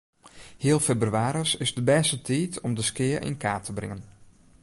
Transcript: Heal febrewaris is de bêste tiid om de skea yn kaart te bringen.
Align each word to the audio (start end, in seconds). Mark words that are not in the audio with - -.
Heal 0.57 0.79
febrewaris 0.87 1.51
is 1.65 1.73
de 1.77 1.83
bêste 1.89 2.17
tiid 2.27 2.53
om 2.67 2.71
de 2.77 2.85
skea 2.89 3.19
yn 3.27 3.37
kaart 3.43 3.63
te 3.67 3.73
bringen. 3.77 4.01